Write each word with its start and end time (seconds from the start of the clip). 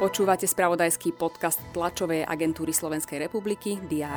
Počúvate 0.00 0.48
spravodajský 0.48 1.12
podcast 1.12 1.60
tlačovej 1.76 2.24
agentúry 2.24 2.72
Slovenskej 2.72 3.20
republiky 3.28 3.76
DR. 3.84 4.16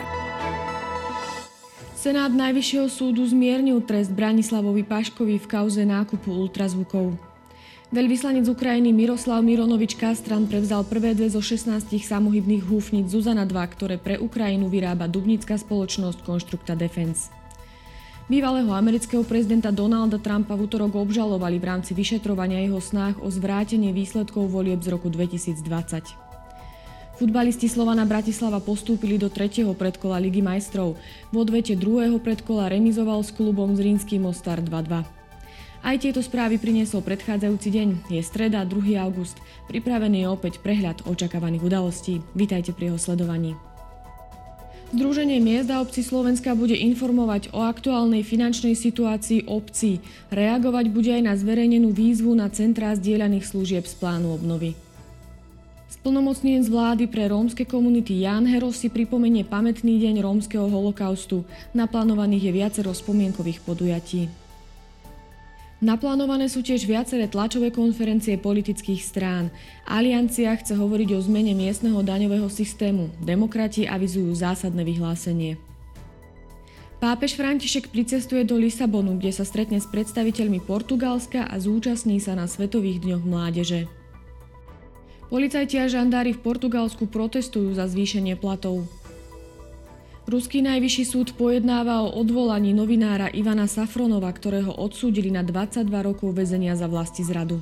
Senát 1.91 2.31
Najvyššieho 2.31 2.87
súdu 2.87 3.27
zmiernil 3.27 3.83
trest 3.83 4.11
Branislavovi 4.15 4.87
Paškovi 4.87 5.39
v 5.39 5.47
kauze 5.47 5.83
nákupu 5.83 6.31
ultrazvukov. 6.31 7.19
Veľvyslanec 7.91 8.47
Ukrajiny 8.47 8.95
Miroslav 8.95 9.43
Mironovič 9.43 9.99
Kastran 9.99 10.47
prevzal 10.47 10.87
prvé 10.87 11.13
dve 11.13 11.27
zo 11.27 11.43
16 11.43 11.91
samohybných 11.93 12.63
húfnic 12.63 13.11
Zuzana 13.11 13.43
2, 13.43 13.53
ktoré 13.75 13.99
pre 13.99 14.15
Ukrajinu 14.17 14.71
vyrába 14.71 15.11
dubnická 15.11 15.59
spoločnosť 15.59 16.25
Konštrukta 16.25 16.79
Defense. 16.79 17.42
Bývalého 18.31 18.71
amerického 18.71 19.19
prezidenta 19.27 19.67
Donalda 19.67 20.15
Trumpa 20.15 20.55
v 20.55 20.63
útorok 20.63 20.95
obžalovali 20.95 21.59
v 21.59 21.67
rámci 21.67 21.91
vyšetrovania 21.91 22.63
jeho 22.63 22.79
snách 22.79 23.19
o 23.19 23.27
zvrátenie 23.27 23.91
výsledkov 23.91 24.47
volieb 24.47 24.79
z 24.79 24.95
roku 24.95 25.11
2020. 25.11 25.59
Futbalisti 27.19 27.67
Slovana 27.67 28.07
Bratislava 28.07 28.63
postúpili 28.63 29.19
do 29.19 29.27
tretieho 29.27 29.75
predkola 29.75 30.23
Ligy 30.23 30.39
majstrov. 30.39 30.95
V 31.29 31.35
odvete 31.35 31.75
druhého 31.75 32.15
predkola 32.23 32.71
remizoval 32.71 33.27
s 33.27 33.35
klubom 33.35 33.75
z 33.75 33.91
Rínsky 33.91 34.15
Mostar 34.23 34.63
2-2. 34.63 35.03
Aj 35.83 35.95
tieto 35.99 36.23
správy 36.23 36.63
priniesol 36.63 37.03
predchádzajúci 37.03 37.69
deň. 37.75 37.87
Je 38.07 38.23
streda, 38.23 38.63
2. 38.63 39.03
august. 39.03 39.35
Pripravený 39.67 40.23
je 40.23 40.31
opäť 40.31 40.63
prehľad 40.63 41.03
očakávaných 41.11 41.67
udalostí. 41.67 42.23
Vítajte 42.39 42.71
pri 42.71 42.95
jeho 42.95 42.99
sledovaní. 43.03 43.72
Združenie 44.93 45.41
miest 45.41 45.73
a 45.73 45.81
obcí 45.81 46.05
Slovenska 46.05 46.53
bude 46.53 46.77
informovať 46.77 47.49
o 47.49 47.65
aktuálnej 47.65 48.21
finančnej 48.21 48.77
situácii 48.77 49.49
obcí. 49.49 49.97
Reagovať 50.29 50.85
bude 50.93 51.09
aj 51.09 51.23
na 51.25 51.33
zverejnenú 51.33 51.89
výzvu 51.89 52.37
na 52.37 52.45
centrá 52.53 52.93
zdieľaných 52.93 53.41
služieb 53.41 53.89
z 53.89 53.97
plánu 53.97 54.37
obnovy. 54.37 54.77
Splnomocnenec 55.89 56.69
vlády 56.69 57.09
pre 57.09 57.25
rómske 57.25 57.65
komunity 57.65 58.21
Jan 58.21 58.45
Heros 58.45 58.85
si 58.85 58.93
pripomenie 58.93 59.41
pamätný 59.41 59.97
deň 59.97 60.21
rómskeho 60.21 60.69
holokaustu. 60.69 61.41
Naplánovaných 61.73 62.49
je 62.49 62.51
viacero 62.53 62.93
spomienkových 62.93 63.65
podujatí. 63.65 64.42
Naplánované 65.83 66.47
sú 66.47 66.63
tiež 66.63 66.87
viaceré 66.87 67.27
tlačové 67.27 67.67
konferencie 67.67 68.39
politických 68.39 69.03
strán. 69.03 69.51
Aliancia 69.83 70.55
chce 70.55 70.79
hovoriť 70.79 71.11
o 71.11 71.19
zmene 71.19 71.51
miestneho 71.51 71.99
daňového 71.99 72.47
systému. 72.47 73.11
Demokrati 73.19 73.83
avizujú 73.83 74.31
zásadné 74.31 74.87
vyhlásenie. 74.87 75.59
Pápež 77.03 77.35
František 77.35 77.91
pricestuje 77.91 78.47
do 78.47 78.55
Lisabonu, 78.55 79.19
kde 79.19 79.35
sa 79.35 79.43
stretne 79.43 79.75
s 79.75 79.83
predstaviteľmi 79.91 80.63
Portugalska 80.63 81.51
a 81.51 81.59
zúčastní 81.59 82.23
sa 82.23 82.31
na 82.39 82.47
Svetových 82.47 83.03
dňoch 83.03 83.23
mládeže. 83.27 83.91
Policajti 85.27 85.83
a 85.83 85.91
žandári 85.91 86.31
v 86.31 86.47
Portugalsku 86.47 87.11
protestujú 87.11 87.75
za 87.75 87.91
zvýšenie 87.91 88.39
platov. 88.39 88.87
Ruský 90.23 90.63
najvyšší 90.63 91.03
súd 91.03 91.27
pojednáva 91.35 91.99
o 92.07 92.15
odvolaní 92.15 92.71
novinára 92.71 93.27
Ivana 93.27 93.67
Safronova, 93.67 94.31
ktorého 94.31 94.71
odsúdili 94.71 95.27
na 95.27 95.43
22 95.43 95.83
rokov 95.99 96.31
väzenia 96.31 96.79
za 96.79 96.87
vlasti 96.87 97.27
zradu. 97.27 97.59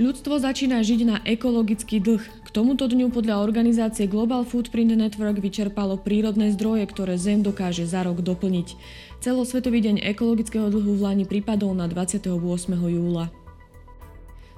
Ľudstvo 0.00 0.40
začína 0.40 0.80
žiť 0.80 1.00
na 1.04 1.20
ekologický 1.28 2.00
dlh. 2.00 2.24
K 2.24 2.48
tomuto 2.48 2.88
dňu 2.88 3.12
podľa 3.12 3.44
organizácie 3.44 4.08
Global 4.08 4.48
Footprint 4.48 4.96
Network 4.96 5.44
vyčerpalo 5.44 6.00
prírodné 6.00 6.56
zdroje, 6.56 6.88
ktoré 6.88 7.20
Zem 7.20 7.44
dokáže 7.44 7.84
za 7.84 8.00
rok 8.00 8.24
doplniť. 8.24 8.80
Celosvetový 9.20 9.84
deň 9.84 10.00
ekologického 10.00 10.72
dlhu 10.72 10.96
v 10.96 11.04
Lani 11.04 11.24
pripadol 11.28 11.76
na 11.76 11.84
28. 11.84 12.32
júla. 12.72 13.28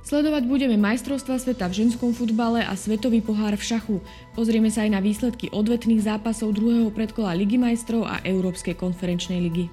Sledovať 0.02 0.50
budeme 0.50 0.74
majstrovstva 0.74 1.38
sveta 1.38 1.70
v 1.70 1.86
ženskom 1.86 2.10
futbale 2.10 2.66
a 2.66 2.74
svetový 2.74 3.22
pohár 3.22 3.54
v 3.54 3.62
šachu. 3.62 3.96
Pozrieme 4.34 4.66
sa 4.66 4.82
aj 4.82 4.90
na 4.90 5.00
výsledky 5.00 5.46
odvetných 5.54 6.02
zápasov 6.02 6.58
druhého 6.58 6.90
predkola 6.90 7.38
Ligy 7.38 7.56
majstrov 7.56 8.04
a 8.10 8.18
Európskej 8.26 8.74
konferenčnej 8.74 9.38
ligy. 9.38 9.70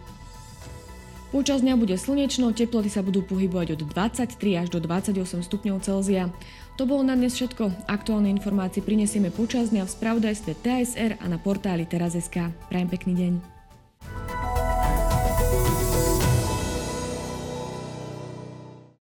Počas 1.30 1.62
dňa 1.62 1.78
bude 1.78 1.94
slnečno, 1.94 2.58
teploty 2.58 2.90
sa 2.90 3.06
budú 3.06 3.22
pohybovať 3.22 3.78
od 3.78 3.81
23 3.86 4.66
až 4.66 4.68
do 4.74 4.81
28 4.81 5.46
stupňov 5.46 5.78
Celzia. 5.86 6.34
To 6.81 6.90
bolo 6.90 7.06
na 7.06 7.14
dnes 7.14 7.38
všetko. 7.38 7.86
Aktuálne 7.86 8.34
informácie 8.34 8.81
prinesieme 8.81 9.30
počas 9.30 9.70
dňa 9.70 9.86
v 9.86 9.94
spravodajstve 9.94 10.52
TSR 10.58 11.12
a 11.22 11.25
na 11.30 11.38
portáli 11.38 11.86
teraz.sk. 11.86 12.50
Prajem 12.70 12.90
pekný 12.90 13.14
deň. 13.14 13.59